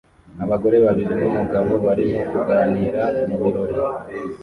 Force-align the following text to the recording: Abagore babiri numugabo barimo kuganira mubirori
Abagore 0.43 0.77
babiri 0.85 1.13
numugabo 1.21 1.71
barimo 1.85 2.19
kuganira 2.31 3.03
mubirori 3.27 3.75